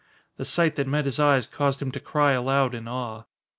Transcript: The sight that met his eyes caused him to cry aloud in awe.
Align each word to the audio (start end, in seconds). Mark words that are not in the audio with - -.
The 0.37 0.45
sight 0.45 0.77
that 0.77 0.87
met 0.87 1.05
his 1.05 1.19
eyes 1.19 1.45
caused 1.45 1.79
him 1.79 1.91
to 1.91 1.99
cry 1.99 2.31
aloud 2.31 2.73
in 2.73 2.87
awe. 2.87 3.25